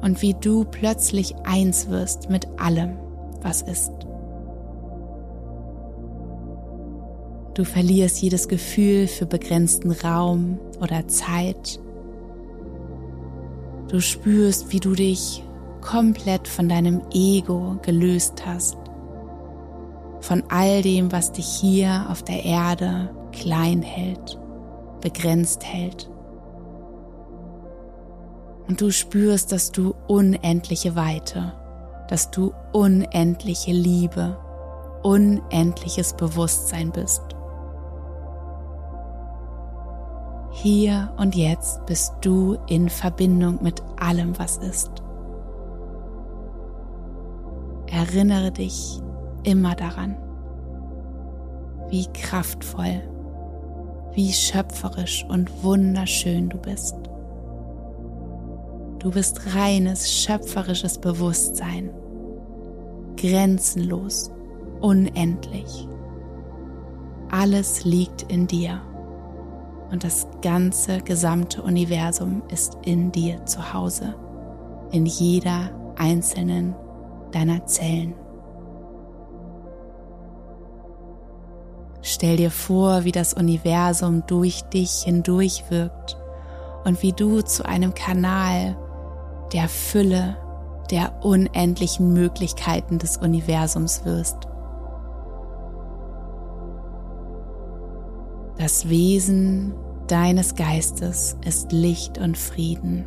und 0.01 0.21
wie 0.21 0.33
du 0.33 0.63
plötzlich 0.63 1.35
eins 1.43 1.89
wirst 1.89 2.29
mit 2.29 2.47
allem, 2.59 2.97
was 3.41 3.61
ist. 3.61 4.08
Du 7.59 7.65
verlierst 7.65 8.21
jedes 8.21 8.47
Gefühl 8.47 9.05
für 9.05 9.25
begrenzten 9.25 9.91
Raum 9.91 10.59
oder 10.79 11.09
Zeit. 11.09 11.77
Du 13.89 13.99
spürst, 13.99 14.71
wie 14.71 14.79
du 14.79 14.93
dich 14.93 15.43
komplett 15.81 16.47
von 16.47 16.69
deinem 16.69 17.01
Ego 17.13 17.75
gelöst 17.81 18.45
hast, 18.45 18.77
von 20.21 20.41
all 20.47 20.81
dem, 20.83 21.11
was 21.11 21.33
dich 21.33 21.47
hier 21.47 22.05
auf 22.09 22.23
der 22.23 22.45
Erde 22.45 23.13
klein 23.33 23.81
hält, 23.81 24.39
begrenzt 25.01 25.65
hält 25.65 26.09
und 28.69 28.79
du 28.79 28.89
spürst, 28.89 29.51
dass 29.51 29.73
du 29.73 29.95
unendliche 30.07 30.95
Weite, 30.95 31.51
dass 32.07 32.31
du 32.31 32.53
unendliche 32.71 33.73
Liebe, 33.73 34.37
unendliches 35.03 36.13
Bewusstsein 36.13 36.93
bist. 36.93 37.35
Hier 40.61 41.13
und 41.15 41.35
jetzt 41.35 41.85
bist 41.85 42.15
du 42.19 42.57
in 42.67 42.89
Verbindung 42.89 43.63
mit 43.63 43.81
allem, 43.97 44.37
was 44.37 44.57
ist. 44.57 44.91
Erinnere 47.87 48.51
dich 48.51 48.99
immer 49.43 49.73
daran, 49.75 50.17
wie 51.87 52.07
kraftvoll, 52.07 53.01
wie 54.11 54.33
schöpferisch 54.33 55.25
und 55.29 55.63
wunderschön 55.63 56.49
du 56.49 56.57
bist. 56.57 56.97
Du 58.99 59.11
bist 59.11 59.55
reines, 59.55 60.11
schöpferisches 60.11 60.97
Bewusstsein, 60.97 61.89
grenzenlos, 63.15 64.29
unendlich. 64.81 65.87
Alles 67.31 67.85
liegt 67.85 68.23
in 68.23 68.45
dir 68.45 68.81
und 69.91 70.03
das 70.03 70.27
ganze 70.41 70.99
gesamte 70.99 71.61
Universum 71.61 72.43
ist 72.49 72.77
in 72.83 73.11
dir 73.11 73.45
zu 73.45 73.73
Hause, 73.73 74.15
in 74.91 75.05
jeder 75.05 75.71
einzelnen 75.97 76.75
deiner 77.31 77.65
Zellen. 77.65 78.13
Stell 82.01 82.37
dir 82.37 82.51
vor, 82.51 83.03
wie 83.03 83.11
das 83.11 83.33
Universum 83.33 84.23
durch 84.25 84.61
dich 84.63 85.03
hindurch 85.03 85.65
wirkt 85.69 86.17
und 86.85 87.03
wie 87.03 87.13
du 87.13 87.41
zu 87.41 87.65
einem 87.65 87.93
Kanal 87.93 88.77
der 89.53 89.67
Fülle, 89.67 90.37
der 90.91 91.23
unendlichen 91.23 92.13
Möglichkeiten 92.13 92.97
des 92.97 93.17
Universums 93.17 94.05
wirst. 94.05 94.48
Das 98.59 98.89
Wesen 98.89 99.73
deines 100.07 100.53
Geistes 100.53 101.37
ist 101.45 101.71
Licht 101.71 102.17
und 102.17 102.37
Frieden. 102.37 103.05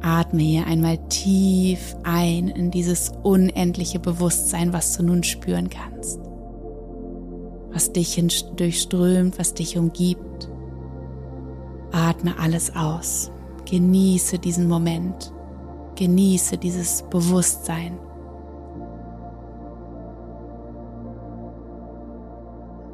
Atme 0.00 0.40
hier 0.40 0.66
einmal 0.66 0.96
tief 1.08 1.94
ein 2.04 2.48
in 2.48 2.70
dieses 2.70 3.12
unendliche 3.22 3.98
Bewusstsein, 3.98 4.72
was 4.72 4.96
du 4.96 5.02
nun 5.02 5.24
spüren 5.24 5.68
kannst. 5.68 6.18
Was 7.70 7.92
dich 7.92 8.18
durchströmt, 8.56 9.38
was 9.38 9.52
dich 9.52 9.76
umgibt. 9.76 10.48
Atme 11.92 12.38
alles 12.38 12.74
aus. 12.74 13.30
Genieße 13.68 14.38
diesen 14.38 14.68
Moment. 14.68 15.34
Genieße 15.96 16.56
dieses 16.56 17.02
Bewusstsein. 17.10 17.98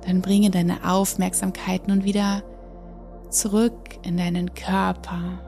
Dann 0.06 0.20
bringe 0.20 0.50
deine 0.50 0.90
Aufmerksamkeit 0.90 1.88
nun 1.88 2.04
wieder 2.04 2.42
zurück 3.30 3.98
in 4.02 4.16
deinen 4.16 4.54
Körper 4.54 5.40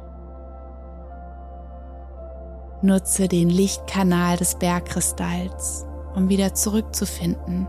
Nutze 2.84 3.28
den 3.28 3.48
Lichtkanal 3.48 4.36
des 4.36 4.56
Bergkristalls, 4.56 5.86
um 6.14 6.28
wieder 6.28 6.52
zurückzufinden 6.52 7.66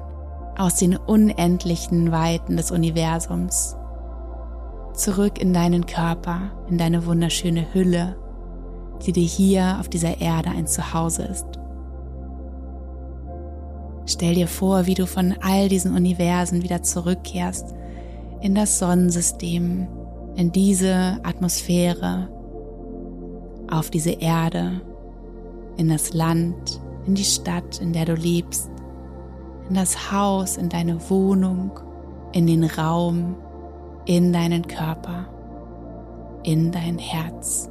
aus 0.57 0.75
den 0.75 0.97
unendlichen 0.97 2.11
Weiten 2.11 2.57
des 2.57 2.69
Universums. 2.69 3.77
Zurück 4.93 5.39
in 5.39 5.53
deinen 5.53 5.85
Körper, 5.85 6.51
in 6.69 6.77
deine 6.77 7.05
wunderschöne 7.05 7.73
Hülle, 7.73 8.17
die 9.05 9.13
dir 9.13 9.23
hier 9.23 9.77
auf 9.79 9.87
dieser 9.87 10.19
Erde 10.19 10.49
ein 10.49 10.67
Zuhause 10.67 11.23
ist. 11.23 11.45
Stell 14.05 14.35
dir 14.35 14.47
vor, 14.47 14.85
wie 14.85 14.93
du 14.93 15.07
von 15.07 15.35
all 15.41 15.67
diesen 15.67 15.95
Universen 15.95 16.63
wieder 16.63 16.83
zurückkehrst 16.83 17.73
in 18.41 18.53
das 18.53 18.77
Sonnensystem, 18.77 19.87
in 20.35 20.51
diese 20.51 21.19
Atmosphäre, 21.23 22.29
auf 23.69 23.89
diese 23.89 24.11
Erde, 24.11 24.81
in 25.77 25.89
das 25.89 26.13
Land, 26.13 26.79
in 27.07 27.15
die 27.15 27.23
Stadt, 27.23 27.81
in 27.81 27.93
der 27.93 28.05
du 28.05 28.13
lebst, 28.13 28.69
in 29.69 29.75
das 29.75 30.11
Haus, 30.11 30.57
in 30.57 30.69
deine 30.69 31.09
Wohnung, 31.09 31.71
in 32.31 32.45
den 32.45 32.63
Raum, 32.63 33.35
in 34.05 34.31
deinen 34.31 34.67
Körper, 34.67 35.27
in 36.43 36.71
dein 36.71 36.99
Herz 36.99 37.69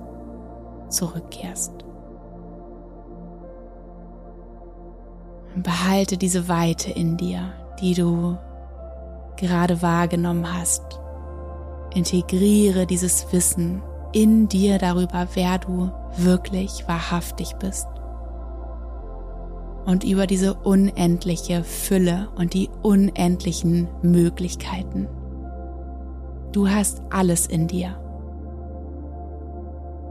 zurückkehrst. 0.89 1.84
Und 5.55 5.63
behalte 5.63 6.17
diese 6.17 6.49
Weite 6.49 6.91
in 6.91 7.17
dir, 7.17 7.53
die 7.81 7.95
du 7.95 8.37
gerade 9.37 9.83
wahrgenommen 9.83 10.53
hast. 10.53 10.83
Integriere 11.95 12.87
dieses 12.87 13.33
Wissen 13.33 13.83
in 14.13 14.49
dir 14.49 14.79
darüber, 14.79 15.29
wer 15.35 15.59
du 15.59 15.91
wirklich 16.17 16.87
wahrhaftig 16.89 17.55
bist 17.59 17.87
und 19.87 20.05
über 20.05 20.27
diese 20.27 20.55
unendliche 20.55 21.63
Fülle 21.63 22.29
und 22.37 22.55
die 22.55 22.71
unendlichen 22.83 23.89
Möglichkeiten. 24.03 25.09
Du 26.53 26.69
hast 26.69 27.03
alles 27.11 27.47
in 27.47 27.67
dir. 27.67 27.97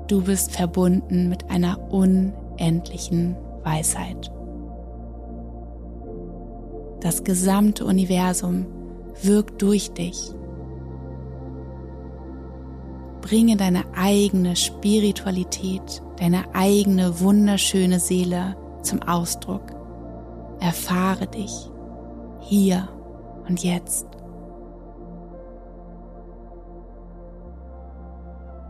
Du 0.08 0.24
bist 0.24 0.52
verbunden 0.52 1.30
mit 1.30 1.50
einer 1.50 1.92
unendlichen 1.92 3.36
Weisheit. 3.64 4.32
Das 7.04 7.26
gesamte 7.26 7.84
Universum 7.84 8.66
wirkt 9.22 9.62
durch 9.62 9.92
dich. 9.92 10.34
Bringe 13.20 13.58
deine 13.58 13.84
eigene 13.94 14.56
Spiritualität, 14.56 16.02
deine 16.18 16.56
eigene 16.56 17.20
wunderschöne 17.20 18.00
Seele 18.00 18.56
zum 18.84 19.04
Ausdruck. 19.04 19.64
Erfahre 20.62 21.28
dich 21.28 21.70
hier 22.40 22.88
und 23.50 23.62
jetzt. 23.66 24.08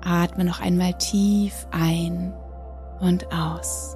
Atme 0.02 0.44
noch 0.44 0.60
einmal 0.60 0.98
tief 0.98 1.68
ein 1.70 2.34
und 3.00 3.28
aus. 3.32 3.96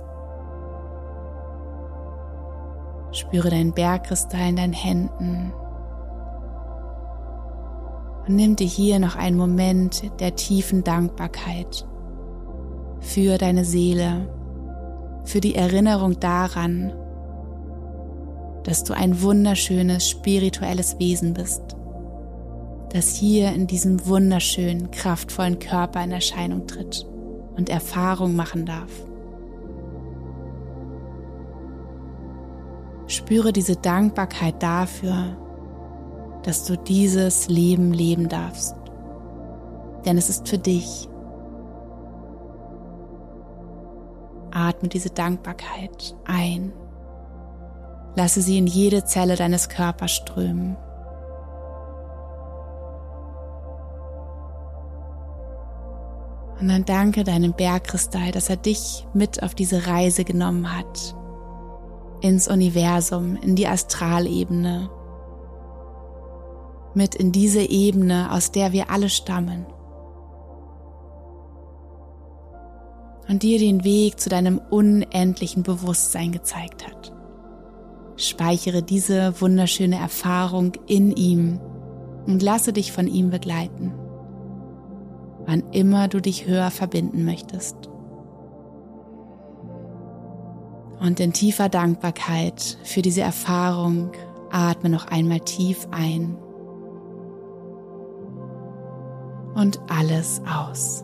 Spüre 3.17 3.49
deinen 3.49 3.73
Bergkristall 3.73 4.49
in 4.49 4.55
deinen 4.57 4.73
Händen 4.73 5.51
und 8.27 8.35
nimm 8.35 8.55
dir 8.55 8.67
hier 8.67 8.99
noch 8.99 9.15
einen 9.15 9.37
Moment 9.37 10.11
der 10.19 10.35
tiefen 10.35 10.83
Dankbarkeit 10.83 11.87
für 12.99 13.37
deine 13.37 13.63
Seele, 13.63 14.27
für 15.23 15.39
die 15.39 15.55
Erinnerung 15.55 16.19
daran, 16.19 16.93
dass 18.63 18.83
du 18.83 18.93
ein 18.93 19.21
wunderschönes 19.21 20.09
spirituelles 20.09 20.99
Wesen 20.99 21.33
bist, 21.33 21.61
das 22.89 23.15
hier 23.15 23.53
in 23.53 23.65
diesem 23.65 24.05
wunderschönen, 24.05 24.91
kraftvollen 24.91 25.59
Körper 25.59 26.03
in 26.03 26.11
Erscheinung 26.11 26.67
tritt 26.67 27.07
und 27.55 27.69
Erfahrung 27.69 28.35
machen 28.35 28.65
darf. 28.65 29.06
Spüre 33.27 33.51
diese 33.51 33.75
Dankbarkeit 33.75 34.63
dafür, 34.63 35.35
dass 36.43 36.63
du 36.63 36.77
dieses 36.77 37.49
Leben 37.49 37.91
leben 37.91 38.29
darfst. 38.29 38.73
Denn 40.05 40.17
es 40.17 40.29
ist 40.29 40.47
für 40.47 40.57
dich 40.57 41.09
Atme 44.51 44.87
diese 44.87 45.09
Dankbarkeit 45.09 46.15
ein. 46.23 46.71
Lasse 48.15 48.41
sie 48.41 48.59
in 48.59 48.65
jede 48.65 49.03
Zelle 49.03 49.35
deines 49.35 49.67
Körpers 49.67 50.11
strömen. 50.11 50.77
Und 56.61 56.69
dann 56.69 56.85
danke 56.85 57.25
deinem 57.25 57.51
Bergkristall, 57.51 58.31
dass 58.31 58.49
er 58.49 58.55
dich 58.55 59.05
mit 59.13 59.43
auf 59.43 59.53
diese 59.53 59.85
Reise 59.85 60.23
genommen 60.23 60.73
hat. 60.73 61.16
Ins 62.21 62.47
Universum, 62.47 63.35
in 63.37 63.55
die 63.55 63.67
Astralebene. 63.67 64.89
Mit 66.93 67.15
in 67.15 67.31
diese 67.31 67.61
Ebene, 67.61 68.31
aus 68.31 68.51
der 68.51 68.71
wir 68.71 68.89
alle 68.89 69.09
stammen. 69.09 69.65
und 73.27 73.43
dir 73.43 73.59
den 73.59 73.83
Weg 73.83 74.19
zu 74.19 74.29
deinem 74.29 74.59
unendlichen 74.69 75.63
Bewusstsein 75.63 76.31
gezeigt 76.31 76.87
hat. 76.87 77.13
Speichere 78.15 78.81
diese 78.81 79.39
wunderschöne 79.41 79.97
Erfahrung 79.97 80.73
in 80.87 81.11
ihm 81.11 81.59
und 82.25 82.41
lasse 82.41 82.73
dich 82.73 82.91
von 82.91 83.07
ihm 83.07 83.29
begleiten, 83.29 83.93
wann 85.45 85.63
immer 85.71 86.07
du 86.07 86.21
dich 86.21 86.47
höher 86.47 86.71
verbinden 86.71 87.25
möchtest. 87.25 87.75
Und 90.99 91.19
in 91.19 91.33
tiefer 91.33 91.69
Dankbarkeit 91.69 92.77
für 92.83 93.01
diese 93.01 93.21
Erfahrung 93.21 94.11
atme 94.49 94.89
noch 94.89 95.07
einmal 95.07 95.41
tief 95.41 95.87
ein 95.91 96.35
und 99.53 99.79
alles 99.89 100.41
aus. 100.47 101.03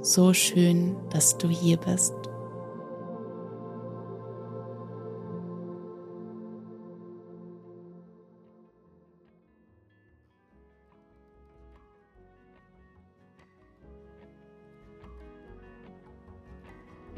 So 0.00 0.32
schön, 0.32 0.96
dass 1.10 1.36
du 1.36 1.48
hier 1.48 1.76
bist. 1.76 2.14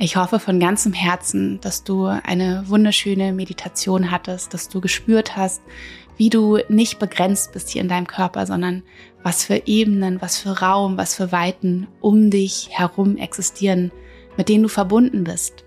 Ich 0.02 0.16
hoffe 0.16 0.40
von 0.40 0.58
ganzem 0.58 0.94
Herzen, 0.94 1.60
dass 1.60 1.84
du 1.84 2.06
eine 2.06 2.64
wunderschöne 2.66 3.34
Meditation 3.34 4.10
hattest, 4.10 4.54
dass 4.54 4.70
du 4.70 4.80
gespürt 4.80 5.36
hast, 5.36 5.60
wie 6.16 6.30
du 6.30 6.58
nicht 6.70 6.98
begrenzt 6.98 7.52
bist 7.52 7.68
hier 7.68 7.82
in 7.82 7.88
deinem 7.90 8.06
Körper, 8.06 8.46
sondern 8.46 8.82
was 9.22 9.44
für 9.44 9.66
Ebenen, 9.66 10.22
was 10.22 10.38
für 10.38 10.58
Raum, 10.58 10.96
was 10.96 11.14
für 11.14 11.32
Weiten 11.32 11.86
um 12.00 12.30
dich 12.30 12.70
herum 12.70 13.18
existieren, 13.18 13.92
mit 14.38 14.48
denen 14.48 14.62
du 14.62 14.70
verbunden 14.70 15.22
bist. 15.22 15.64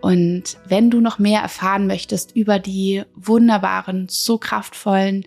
Und 0.00 0.56
wenn 0.68 0.88
du 0.88 1.00
noch 1.00 1.18
mehr 1.18 1.40
erfahren 1.40 1.88
möchtest 1.88 2.36
über 2.36 2.60
die 2.60 3.02
wunderbaren, 3.16 4.06
so 4.08 4.38
kraftvollen 4.38 5.24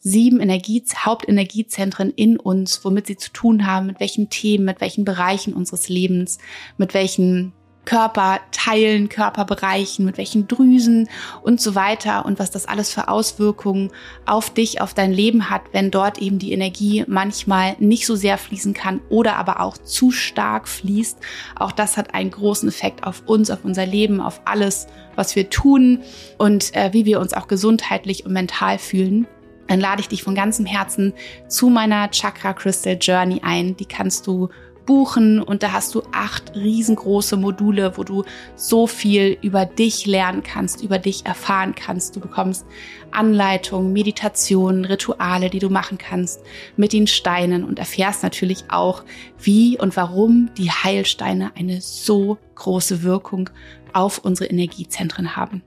sieben 0.00 0.40
Energie 0.40 0.82
Hauptenergiezentren 0.96 2.10
in 2.10 2.40
uns, 2.40 2.84
womit 2.84 3.06
sie 3.06 3.18
zu 3.18 3.32
tun 3.32 3.68
haben, 3.68 3.86
mit 3.86 4.00
welchen 4.00 4.30
Themen, 4.30 4.64
mit 4.64 4.80
welchen 4.80 5.04
Bereichen 5.04 5.54
unseres 5.54 5.88
Lebens, 5.88 6.38
mit 6.76 6.92
welchen 6.92 7.52
Körperteilen, 7.84 9.08
Körperbereichen, 9.08 10.04
mit 10.04 10.18
welchen 10.18 10.48
Drüsen 10.48 11.08
und 11.42 11.60
so 11.60 11.74
weiter 11.74 12.24
und 12.24 12.38
was 12.38 12.50
das 12.50 12.66
alles 12.66 12.90
für 12.90 13.08
Auswirkungen 13.08 13.90
auf 14.26 14.50
dich, 14.50 14.80
auf 14.80 14.94
dein 14.94 15.12
Leben 15.12 15.50
hat, 15.50 15.62
wenn 15.72 15.90
dort 15.90 16.18
eben 16.18 16.38
die 16.38 16.52
Energie 16.52 17.04
manchmal 17.06 17.76
nicht 17.78 18.06
so 18.06 18.16
sehr 18.16 18.38
fließen 18.38 18.74
kann 18.74 19.00
oder 19.08 19.36
aber 19.36 19.60
auch 19.60 19.76
zu 19.78 20.10
stark 20.10 20.68
fließt. 20.68 21.18
Auch 21.56 21.72
das 21.72 21.96
hat 21.96 22.14
einen 22.14 22.30
großen 22.30 22.68
Effekt 22.68 23.04
auf 23.04 23.22
uns, 23.26 23.50
auf 23.50 23.64
unser 23.64 23.86
Leben, 23.86 24.20
auf 24.20 24.40
alles, 24.44 24.86
was 25.14 25.36
wir 25.36 25.50
tun 25.50 26.00
und 26.38 26.74
äh, 26.74 26.92
wie 26.92 27.04
wir 27.04 27.20
uns 27.20 27.34
auch 27.34 27.48
gesundheitlich 27.48 28.26
und 28.26 28.32
mental 28.32 28.78
fühlen 28.78 29.26
dann 29.66 29.80
lade 29.80 30.00
ich 30.00 30.08
dich 30.08 30.22
von 30.22 30.34
ganzem 30.34 30.66
Herzen 30.66 31.14
zu 31.48 31.68
meiner 31.68 32.10
Chakra 32.10 32.52
Crystal 32.52 32.98
Journey 33.00 33.40
ein. 33.42 33.76
Die 33.76 33.86
kannst 33.86 34.26
du 34.26 34.48
buchen 34.86 35.40
und 35.40 35.62
da 35.62 35.72
hast 35.72 35.94
du 35.94 36.02
acht 36.12 36.54
riesengroße 36.54 37.36
Module, 37.36 37.96
wo 37.96 38.04
du 38.04 38.24
so 38.56 38.86
viel 38.86 39.38
über 39.42 39.66
dich 39.66 40.06
lernen 40.06 40.42
kannst, 40.42 40.82
über 40.82 40.98
dich 40.98 41.26
erfahren 41.26 41.74
kannst. 41.74 42.16
Du 42.16 42.20
bekommst 42.20 42.66
Anleitungen, 43.10 43.92
Meditationen, 43.92 44.84
Rituale, 44.84 45.50
die 45.50 45.58
du 45.58 45.70
machen 45.70 45.98
kannst 45.98 46.40
mit 46.76 46.92
den 46.92 47.06
Steinen 47.06 47.64
und 47.64 47.78
erfährst 47.78 48.22
natürlich 48.22 48.64
auch, 48.68 49.04
wie 49.38 49.78
und 49.78 49.96
warum 49.96 50.50
die 50.56 50.70
Heilsteine 50.70 51.52
eine 51.56 51.80
so 51.80 52.38
große 52.54 53.02
Wirkung 53.02 53.50
auf 53.92 54.18
unsere 54.18 54.50
Energiezentren 54.50 55.36
haben. 55.36 55.62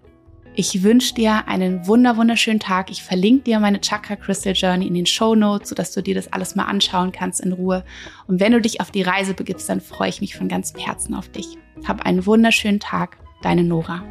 Ich 0.59 0.81
wünsche 0.81 1.13
dir 1.13 1.47
einen 1.47 1.85
wunder 1.85 2.17
wunderschönen 2.17 2.59
Tag. 2.59 2.89
Ich 2.89 3.03
verlinke 3.03 3.43
dir 3.43 3.59
meine 3.59 3.79
Chakra 3.79 4.15
Crystal 4.15 4.53
Journey 4.53 4.87
in 4.87 4.95
den 4.95 5.05
Show 5.05 5.35
Notes, 5.35 5.69
sodass 5.69 5.91
du 5.91 6.01
dir 6.01 6.15
das 6.15 6.33
alles 6.33 6.55
mal 6.55 6.63
anschauen 6.63 7.11
kannst 7.11 7.41
in 7.41 7.51
Ruhe. 7.51 7.85
Und 8.25 8.39
wenn 8.39 8.53
du 8.53 8.59
dich 8.59 8.81
auf 8.81 8.89
die 8.89 9.03
Reise 9.03 9.35
begibst, 9.35 9.69
dann 9.69 9.81
freue 9.81 10.09
ich 10.09 10.19
mich 10.19 10.35
von 10.35 10.47
ganzem 10.47 10.79
Herzen 10.79 11.13
auf 11.13 11.29
dich. 11.29 11.59
Hab 11.87 12.07
einen 12.07 12.25
wunderschönen 12.25 12.79
Tag. 12.79 13.17
Deine 13.43 13.63
Nora. 13.63 14.01